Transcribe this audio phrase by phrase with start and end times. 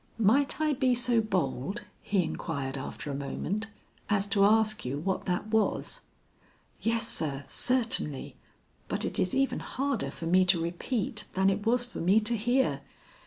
[0.17, 3.67] "Might I be so bold," he inquired after a moment,
[4.09, 6.01] "as to ask you what that was?"
[6.81, 8.35] "Yes, sir, certainly,
[8.87, 12.35] but it is even harder for me to repeat than it was for me to
[12.35, 12.81] hear.